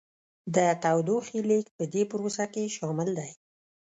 [0.55, 3.31] د تودوخې لیږد په دې پروسه کې شامل دی.